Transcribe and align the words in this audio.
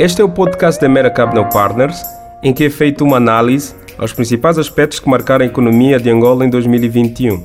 Este 0.00 0.22
é 0.22 0.24
o 0.24 0.30
podcast 0.30 0.80
da 0.80 0.88
Mera 0.88 1.10
Capital 1.10 1.46
Partners, 1.50 2.02
em 2.42 2.54
que 2.54 2.64
é 2.64 2.70
feita 2.70 3.04
uma 3.04 3.18
análise 3.18 3.74
aos 3.98 4.14
principais 4.14 4.56
aspectos 4.56 4.98
que 4.98 5.06
marcaram 5.06 5.44
a 5.44 5.46
economia 5.46 6.00
de 6.00 6.08
Angola 6.08 6.42
em 6.42 6.48
2021. 6.48 7.44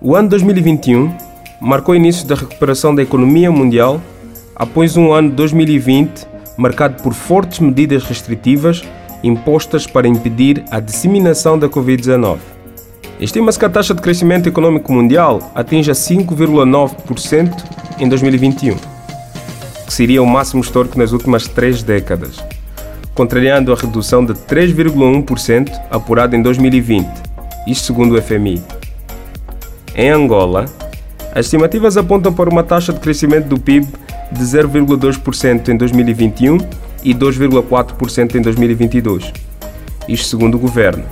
O 0.00 0.14
ano 0.14 0.28
2021 0.28 1.12
marcou 1.60 1.94
o 1.94 1.96
início 1.96 2.24
da 2.28 2.36
recuperação 2.36 2.94
da 2.94 3.02
economia 3.02 3.50
mundial 3.50 4.00
após 4.54 4.96
um 4.96 5.12
ano 5.12 5.30
2020 5.30 6.28
marcado 6.56 7.02
por 7.02 7.12
fortes 7.12 7.58
medidas 7.58 8.04
restritivas 8.04 8.84
impostas 9.20 9.84
para 9.84 10.06
impedir 10.06 10.64
a 10.70 10.78
disseminação 10.78 11.58
da 11.58 11.68
Covid-19. 11.68 12.38
Estima-se 13.18 13.58
que 13.58 13.64
a 13.64 13.68
taxa 13.68 13.94
de 13.94 14.00
crescimento 14.00 14.48
econômico 14.48 14.92
mundial 14.92 15.50
atinja 15.56 15.90
5,9% 15.90 17.64
em 17.98 18.08
2021, 18.08 18.76
que 19.86 19.94
seria 19.94 20.22
o 20.22 20.26
máximo 20.26 20.60
histórico 20.60 20.98
nas 20.98 21.12
últimas 21.12 21.46
três 21.46 21.82
décadas, 21.82 22.42
contrariando 23.14 23.72
a 23.72 23.76
redução 23.76 24.24
de 24.24 24.34
3,1% 24.34 25.70
apurada 25.90 26.36
em 26.36 26.42
2020, 26.42 27.06
isto 27.66 27.86
segundo 27.86 28.16
o 28.16 28.20
FMI. 28.20 28.62
Em 29.94 30.10
Angola, 30.10 30.66
as 31.34 31.46
estimativas 31.46 31.96
apontam 31.96 32.32
para 32.32 32.50
uma 32.50 32.62
taxa 32.62 32.92
de 32.92 33.00
crescimento 33.00 33.46
do 33.46 33.58
PIB 33.60 33.86
de 34.32 34.42
0,2% 34.42 35.68
em 35.68 35.76
2021 35.76 36.58
e 37.02 37.14
2,4% 37.14 38.34
em 38.34 38.42
2022, 38.42 39.32
isto 40.08 40.28
segundo 40.28 40.56
o 40.56 40.58
governo. 40.58 41.04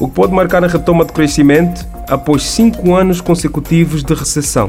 O 0.00 0.08
que 0.08 0.14
pode 0.14 0.32
marcar 0.32 0.62
a 0.62 0.68
retoma 0.68 1.04
de 1.04 1.12
crescimento 1.12 1.84
após 2.08 2.44
cinco 2.44 2.94
anos 2.94 3.20
consecutivos 3.20 4.04
de 4.04 4.14
recessão. 4.14 4.68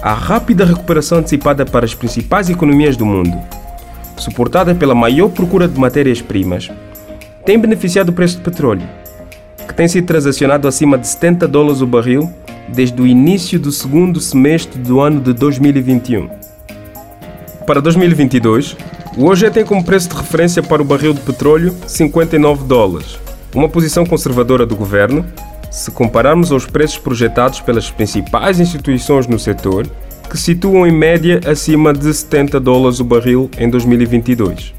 A 0.00 0.14
rápida 0.14 0.64
recuperação 0.64 1.18
antecipada 1.18 1.66
para 1.66 1.84
as 1.84 1.92
principais 1.92 2.48
economias 2.48 2.96
do 2.96 3.04
mundo, 3.04 3.36
suportada 4.16 4.72
pela 4.72 4.94
maior 4.94 5.28
procura 5.28 5.66
de 5.66 5.78
matérias-primas, 5.78 6.70
tem 7.44 7.58
beneficiado 7.58 8.10
o 8.10 8.12
preço 8.12 8.38
do 8.38 8.44
petróleo, 8.44 8.86
que 9.66 9.74
tem 9.74 9.88
sido 9.88 10.06
transacionado 10.06 10.68
acima 10.68 10.96
de 10.96 11.08
70 11.08 11.48
dólares 11.48 11.80
o 11.80 11.86
barril 11.86 12.32
desde 12.68 13.00
o 13.02 13.06
início 13.06 13.58
do 13.58 13.72
segundo 13.72 14.20
semestre 14.20 14.78
do 14.78 15.00
ano 15.00 15.20
de 15.20 15.32
2021. 15.32 16.28
Para 17.66 17.80
2022, 17.80 18.76
o 19.16 19.24
OGE 19.24 19.50
tem 19.50 19.64
como 19.64 19.84
preço 19.84 20.10
de 20.10 20.14
referência 20.14 20.62
para 20.62 20.80
o 20.80 20.84
barril 20.84 21.12
de 21.12 21.20
petróleo 21.20 21.74
59 21.88 22.64
dólares, 22.64 23.18
uma 23.52 23.68
posição 23.68 24.06
conservadora 24.06 24.64
do 24.64 24.76
governo, 24.76 25.26
se 25.78 25.92
compararmos 25.92 26.50
aos 26.50 26.66
preços 26.66 26.98
projetados 26.98 27.60
pelas 27.60 27.88
principais 27.88 28.58
instituições 28.58 29.28
no 29.28 29.38
setor, 29.38 29.86
que 30.28 30.36
situam 30.36 30.84
em 30.84 30.90
média 30.90 31.40
acima 31.46 31.92
de 31.92 32.12
70 32.12 32.58
dólares 32.58 32.98
o 32.98 33.04
barril 33.04 33.48
em 33.56 33.70
2022. 33.70 34.74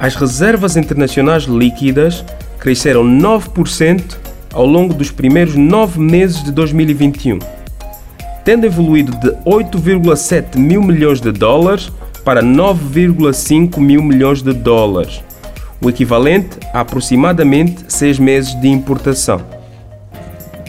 As 0.00 0.14
reservas 0.14 0.78
internacionais 0.78 1.44
líquidas 1.44 2.24
cresceram 2.58 3.04
9% 3.04 4.16
ao 4.54 4.64
longo 4.64 4.94
dos 4.94 5.10
primeiros 5.10 5.56
nove 5.56 6.00
meses 6.00 6.42
de 6.42 6.52
2021, 6.52 7.38
tendo 8.46 8.64
evoluído 8.64 9.12
de 9.18 9.30
8,7 9.44 10.56
mil 10.56 10.82
milhões 10.82 11.20
de 11.20 11.30
dólares 11.30 11.92
para 12.24 12.42
9,5 12.42 13.78
mil 13.78 14.02
milhões 14.02 14.42
de 14.42 14.54
dólares, 14.54 15.22
o 15.82 15.90
equivalente 15.90 16.58
a 16.72 16.80
aproximadamente 16.80 17.84
seis 17.88 18.18
meses 18.18 18.58
de 18.58 18.68
importação. 18.68 19.61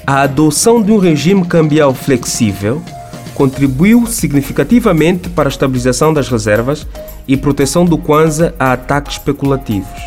A 0.06 0.24
adoção 0.24 0.82
de 0.82 0.92
um 0.92 0.98
regime 0.98 1.46
cambial 1.46 1.94
flexível 1.94 2.84
contribuiu 3.34 4.06
significativamente 4.06 5.30
para 5.30 5.48
a 5.48 5.50
estabilização 5.50 6.14
das 6.14 6.28
reservas 6.28 6.86
e 7.26 7.38
proteção 7.38 7.86
do 7.86 7.98
Kwanza 7.98 8.54
a 8.60 8.74
ataques 8.74 9.14
especulativos. 9.14 10.02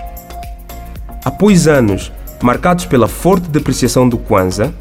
Após 1.24 1.66
anos 1.66 2.12
marcados 2.42 2.84
pela 2.84 3.08
forte 3.08 3.48
depreciação 3.48 4.06
do 4.06 4.18
Kwanza, 4.18 4.74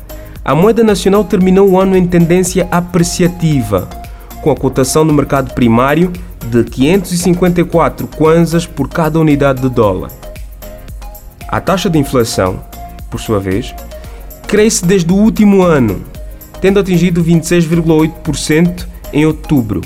a 0.44 0.53
moeda 0.53 0.84
nacional 0.84 1.23
terminou 1.23 1.69
o 1.69 1.79
ano 1.79 1.95
em 1.95 2.06
tendência 2.06 2.67
apreciativa, 2.69 3.88
com 4.41 4.51
a 4.51 4.56
cotação 4.56 5.06
no 5.06 5.13
mercado 5.13 5.53
primário 5.53 6.11
de 6.47 6.61
554 6.66 8.06
kwanzas 8.07 8.66
por 8.66 8.90
cada 8.90 9.17
unidade 9.17 9.61
de 9.61 9.69
dólar. 9.69 10.11
A 11.47 11.61
taxa 11.61 11.90
de 11.90 11.97
inflação, 11.97 12.59
por 13.09 13.19
sua 13.19 13.40
vez, 13.40 13.73
cresce 14.55 14.85
desde 14.85 15.11
o 15.11 15.17
último 15.17 15.63
ano, 15.63 16.01
tendo 16.61 16.79
atingido 16.79 17.21
26,8% 17.21 18.88
em 19.11 19.25
outubro. 19.25 19.81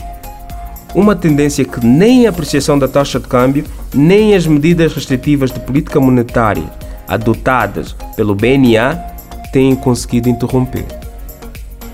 Uma 0.94 1.16
tendência 1.16 1.66
que 1.66 1.84
nem 1.84 2.28
a 2.28 2.30
apreciação 2.30 2.78
da 2.78 2.88
taxa 2.88 3.20
de 3.20 3.28
câmbio, 3.28 3.66
nem 3.96 4.36
as 4.36 4.46
medidas 4.46 4.94
restritivas 4.94 5.52
de 5.52 5.60
política 5.60 6.00
monetária 6.00 6.70
adotadas 7.08 7.96
pelo 8.16 8.36
BNA 8.36 8.96
têm 9.52 9.76
conseguido 9.76 10.30
interromper. 10.30 10.86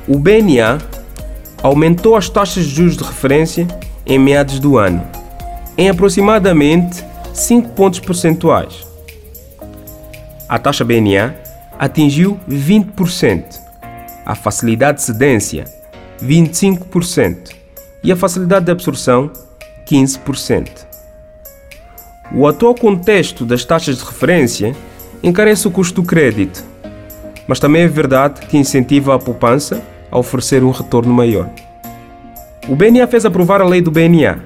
O 0.06 0.20
BNA 0.20 0.80
aumentou 1.64 2.18
as 2.18 2.28
taxas 2.28 2.66
de 2.66 2.76
juros 2.76 2.98
de 2.98 3.06
referência 3.06 3.66
em 4.06 4.20
meados 4.20 4.60
do 4.60 4.78
ano, 4.78 5.02
em 5.78 5.88
aproximadamente 5.88 7.02
5 7.34 7.70
pontos 7.70 8.02
percentuais. 8.02 8.86
A 10.50 10.60
taxa 10.60 10.84
BNA 10.84 11.45
atingiu 11.78 12.40
20%, 12.50 13.44
a 14.26 14.36
facilidade 14.36 15.00
de 15.00 15.04
cedência 15.04 15.66
25% 16.22 17.52
e 18.04 18.12
a 18.12 18.16
facilidade 18.16 18.66
de 18.66 18.72
absorção 18.72 19.32
15%. 19.88 20.86
O 22.34 22.48
atual 22.48 22.74
contexto 22.76 23.46
das 23.46 23.64
taxas 23.64 23.98
de 23.98 24.04
referência 24.04 24.76
encarece 25.22 25.68
o 25.68 25.72
custo 25.72 26.02
do 26.02 26.08
crédito, 26.08 26.64
mas 27.48 27.60
também 27.60 27.84
é 27.84 27.88
verdade 27.88 28.46
que 28.48 28.58
incentiva 28.58 29.16
a 29.16 29.20
poupança 29.20 29.82
a 30.12 30.18
oferecer 30.18 30.64
um 30.64 30.72
retorno 30.72 31.14
maior. 31.14 31.50
O 32.68 32.76
BNA 32.76 33.06
fez 33.08 33.26
aprovar 33.26 33.62
a 33.62 33.66
lei 33.66 33.82
do 33.82 33.92
BNA, 33.92 34.40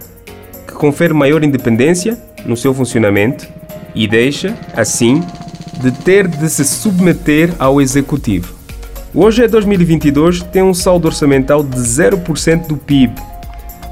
que 0.68 0.74
confere 0.74 1.14
maior 1.14 1.44
independência 1.44 2.18
no 2.46 2.58
seu 2.58 2.74
funcionamento 2.74 3.48
e 3.96 4.08
deixa, 4.08 4.58
assim, 4.76 5.24
de 5.80 5.92
ter 5.92 6.28
de 6.28 6.50
se 6.50 6.66
submeter 6.66 7.54
ao 7.58 7.80
executivo. 7.80 8.54
Hoje 9.14 9.44
é 9.44 9.48
2022 9.48 10.44
tem 10.44 10.62
um 10.62 10.74
saldo 10.74 11.08
orçamental 11.08 11.64
de 11.64 11.78
0% 11.78 12.68
do 12.68 12.78
PIB, 12.78 13.16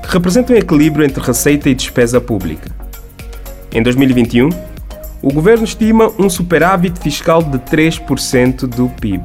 que 0.04 0.14
representa 0.14 0.54
um 0.54 0.56
equilíbrio 0.56 1.06
entre 1.06 1.24
receita 1.24 1.70
e 1.70 1.74
despesa 1.74 2.20
pública. 2.20 2.70
Em 3.72 3.82
2021, 3.82 4.50
o 5.22 5.34
governo 5.34 5.64
estima 5.64 6.12
um 6.20 6.30
superávit 6.30 7.00
fiscal 7.00 7.42
de 7.42 7.58
3% 7.58 8.68
do 8.68 8.90
PIB. 8.90 9.24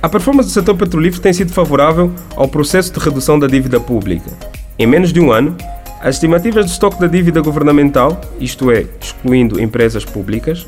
A 0.00 0.08
performance 0.08 0.50
do 0.50 0.52
setor 0.52 0.76
petrolífero 0.76 1.22
tem 1.22 1.32
sido 1.32 1.50
favorável 1.50 2.12
ao 2.36 2.46
processo 2.46 2.92
de 2.92 3.00
redução 3.00 3.38
da 3.38 3.46
dívida 3.46 3.80
pública. 3.80 4.30
Em 4.78 4.86
menos 4.86 5.12
de 5.12 5.18
um 5.18 5.32
ano, 5.32 5.56
as 6.00 6.16
estimativas 6.16 6.66
de 6.66 6.72
estoque 6.72 7.00
da 7.00 7.06
dívida 7.06 7.40
governamental, 7.40 8.20
isto 8.38 8.70
é, 8.70 8.84
excluindo 9.00 9.58
empresas 9.58 10.04
públicas, 10.04 10.66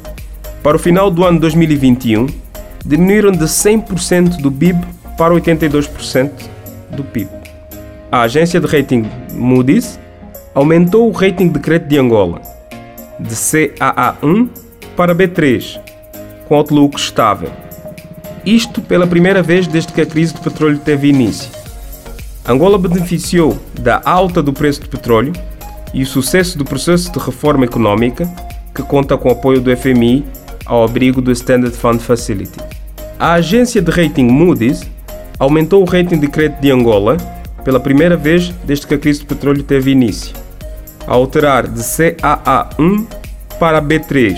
para 0.67 0.75
o 0.75 0.81
final 0.81 1.13
do 1.13 1.23
ano 1.23 1.39
2021 1.39 2.27
diminuíram 2.85 3.31
de 3.31 3.45
100% 3.45 4.39
do 4.39 4.51
PIB 4.51 4.85
para 5.17 5.33
82% 5.33 6.29
do 6.91 7.05
PIB. 7.05 7.31
A 8.11 8.23
agência 8.23 8.59
de 8.59 8.67
rating 8.67 9.09
Moody's 9.33 9.97
aumentou 10.57 11.09
o 11.09 11.13
rating 11.13 11.51
de 11.51 11.61
crédito 11.61 11.91
de 11.91 11.99
Angola 11.99 12.43
de 13.21 13.33
CAA1 13.33 14.49
para 14.97 15.15
B3, 15.15 15.79
com 16.49 16.57
outlook 16.57 16.99
estável. 16.99 17.53
Isto 18.45 18.83
pela 18.83 19.07
primeira 19.07 19.45
vez 19.45 19.69
desde 19.69 19.93
que 19.93 20.01
a 20.01 20.07
crise 20.07 20.35
do 20.35 20.41
petróleo 20.41 20.81
teve 20.81 21.07
início. 21.07 21.49
Angola 22.45 22.77
beneficiou 22.77 23.57
da 23.79 24.03
alta 24.05 24.43
do 24.43 24.53
preço 24.53 24.81
do 24.81 24.89
petróleo 24.89 25.33
e 25.95 26.03
o 26.03 26.07
sucesso 26.07 26.59
do 26.59 26.65
processo 26.65 27.13
de 27.13 27.21
reforma 27.21 27.65
econômica, 27.65 28.29
que 28.75 28.83
conta 28.83 29.17
com 29.17 29.29
o 29.29 29.33
apoio 29.33 29.61
do 29.61 29.75
FMI 29.77 30.25
ao 30.67 30.85
abrigo 30.85 31.23
do 31.23 31.33
Standard 31.33 31.75
Fund 31.75 32.01
Facility. 32.01 32.59
A 33.19 33.35
agência 33.35 33.81
de 33.81 33.91
rating 33.91 34.27
Moody's 34.27 34.83
aumentou 35.39 35.83
o 35.83 35.87
rating 35.87 36.19
de 36.19 36.29
crédito 36.29 36.61
de 36.61 36.71
Angola 36.71 37.17
pela 37.65 37.81
primeira 37.81 38.17
vez 38.17 38.53
desde 38.65 38.87
que 38.87 38.95
a 38.95 38.99
crise 38.99 39.21
do 39.21 39.27
petróleo 39.27 39.63
teve 39.63 39.91
início 39.91 40.35
a 41.07 41.15
alterar 41.15 41.69
de 41.69 41.81
CAA1 41.81 43.07
para 43.61 43.81
B3. 43.81 44.37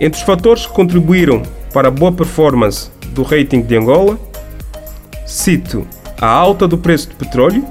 Entre 0.00 0.18
os 0.18 0.24
fatores 0.24 0.66
que 0.66 0.72
contribuíram 0.72 1.42
para 1.72 1.88
a 1.88 1.90
boa 1.90 2.12
performance 2.12 2.90
do 3.10 3.22
rating 3.22 3.62
de 3.62 3.76
Angola, 3.76 4.18
cito 5.26 5.86
a 6.20 6.28
alta 6.28 6.68
do 6.68 6.78
preço 6.78 7.08
do 7.10 7.16
petróleo 7.16 7.64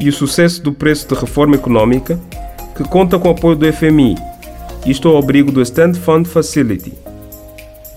e 0.00 0.08
o 0.08 0.12
sucesso 0.12 0.62
do 0.62 0.72
preço 0.72 1.08
de 1.08 1.14
reforma 1.14 1.54
econômica, 1.54 2.18
que 2.76 2.82
conta 2.84 3.18
com 3.18 3.28
o 3.28 3.32
apoio 3.32 3.56
do 3.56 3.72
FMI, 3.72 4.16
isto 4.86 5.08
ao 5.08 5.18
abrigo 5.18 5.52
do 5.52 5.60
Stand 5.62 5.94
Fund 5.94 6.26
Facility. 6.26 6.92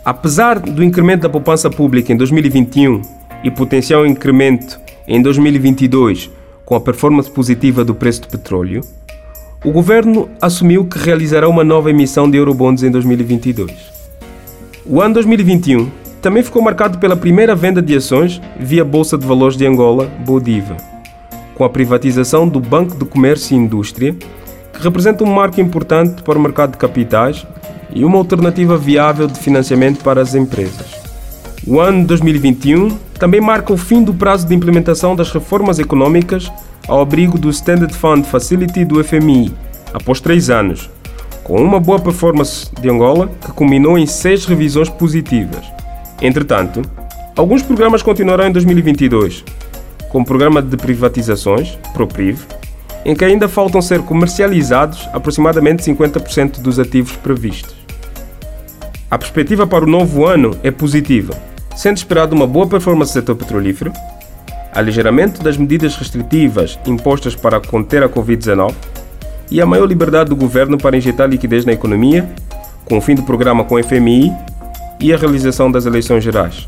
Apesar 0.03 0.59
do 0.59 0.83
incremento 0.83 1.23
da 1.23 1.29
poupança 1.29 1.69
pública 1.69 2.11
em 2.11 2.17
2021 2.17 3.01
e 3.43 3.49
potencial 3.49 4.05
incremento 4.05 4.79
em 5.07 5.21
2022 5.21 6.29
com 6.65 6.75
a 6.75 6.81
performance 6.81 7.29
positiva 7.29 7.85
do 7.85 7.95
preço 7.95 8.21
do 8.21 8.27
petróleo, 8.27 8.81
o 9.63 9.71
governo 9.71 10.29
assumiu 10.41 10.85
que 10.85 10.97
realizará 10.97 11.47
uma 11.47 11.63
nova 11.63 11.89
emissão 11.89 12.29
de 12.29 12.37
Eurobonds 12.37 12.83
em 12.83 12.91
2022. 12.91 13.71
O 14.85 15.01
ano 15.01 15.13
2021 15.13 15.89
também 16.21 16.43
ficou 16.43 16.61
marcado 16.61 16.97
pela 16.99 17.15
primeira 17.15 17.55
venda 17.55 17.81
de 17.81 17.95
ações 17.95 18.41
via 18.59 18.83
Bolsa 18.83 19.17
de 19.17 19.25
Valores 19.25 19.55
de 19.55 19.65
Angola, 19.65 20.11
Bodiva, 20.25 20.75
com 21.55 21.63
a 21.63 21.69
privatização 21.69 22.47
do 22.47 22.59
Banco 22.59 22.97
de 22.97 23.05
Comércio 23.05 23.55
e 23.55 23.59
Indústria, 23.59 24.15
que 24.73 24.83
representa 24.83 25.23
um 25.23 25.33
marco 25.33 25.61
importante 25.61 26.21
para 26.23 26.37
o 26.37 26.41
mercado 26.41 26.71
de 26.71 26.77
capitais 26.77 27.45
e 27.93 28.03
uma 28.03 28.17
alternativa 28.17 28.75
viável 28.75 29.27
de 29.27 29.39
financiamento 29.39 30.03
para 30.03 30.21
as 30.21 30.35
empresas. 30.35 31.03
O 31.65 31.79
ano 31.79 32.05
2021 32.05 32.89
também 33.17 33.39
marca 33.39 33.71
o 33.71 33.77
fim 33.77 34.03
do 34.03 34.13
prazo 34.13 34.47
de 34.47 34.53
implementação 34.53 35.15
das 35.15 35.31
reformas 35.31 35.79
econômicas 35.79 36.51
ao 36.87 36.99
abrigo 36.99 37.37
do 37.37 37.49
Standard 37.49 37.93
Fund 37.93 38.25
Facility 38.25 38.83
do 38.83 39.01
FMI, 39.01 39.53
após 39.93 40.19
três 40.19 40.49
anos, 40.49 40.89
com 41.43 41.61
uma 41.61 41.79
boa 41.79 41.99
performance 41.99 42.69
de 42.81 42.89
Angola 42.89 43.29
que 43.39 43.51
culminou 43.51 43.97
em 43.97 44.05
seis 44.05 44.45
revisões 44.45 44.89
positivas. 44.89 45.65
Entretanto, 46.21 46.81
alguns 47.35 47.61
programas 47.61 48.01
continuarão 48.01 48.47
em 48.47 48.51
2022, 48.51 49.45
como 50.09 50.23
o 50.23 50.27
programa 50.27 50.61
de 50.61 50.75
privatizações, 50.75 51.77
ProPriv, 51.93 52.39
em 53.05 53.15
que 53.15 53.25
ainda 53.25 53.49
faltam 53.49 53.81
ser 53.81 54.01
comercializados 54.01 55.09
aproximadamente 55.11 55.83
50% 55.83 56.59
dos 56.59 56.79
ativos 56.79 57.15
previstos. 57.17 57.75
A 59.09 59.17
perspectiva 59.17 59.67
para 59.67 59.85
o 59.85 59.87
novo 59.87 60.25
ano 60.25 60.57
é 60.63 60.71
positiva, 60.71 61.33
sendo 61.75 61.97
esperado 61.97 62.35
uma 62.35 62.47
boa 62.47 62.67
performance 62.67 63.11
do 63.11 63.13
setor 63.13 63.35
petrolífero, 63.35 63.91
aligeiramento 64.73 65.43
das 65.43 65.57
medidas 65.57 65.95
restritivas 65.95 66.79
impostas 66.85 67.35
para 67.35 67.59
conter 67.59 68.01
a 68.03 68.09
Covid-19 68.09 68.73
e 69.51 69.61
a 69.61 69.65
maior 69.65 69.85
liberdade 69.85 70.29
do 70.29 70.35
governo 70.35 70.77
para 70.77 70.97
injetar 70.97 71.29
liquidez 71.29 71.63
na 71.65 71.73
economia, 71.73 72.27
com 72.85 72.97
o 72.97 73.01
fim 73.01 73.13
do 73.13 73.23
programa 73.23 73.63
com 73.63 73.75
o 73.75 73.83
FMI 73.83 74.31
e 74.99 75.13
a 75.13 75.17
realização 75.17 75.71
das 75.71 75.85
eleições 75.85 76.23
gerais. 76.23 76.67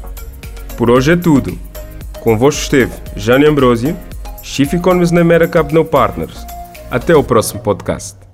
Por 0.77 0.91
hoje 0.91 1.13
é 1.13 1.15
tudo. 1.15 1.57
Convosco 2.19 2.61
esteve 2.61 2.91
Jânio 3.15 3.49
Ambrosio, 3.49 3.95
Chief 4.45 4.71
Economist 4.75 5.11
na 5.11 5.21
America 5.21 5.53
Capital 5.53 5.83
Partners. 5.83 6.45
Até 6.91 7.15
o 7.15 7.23
próximo 7.23 7.61
podcast. 7.61 8.24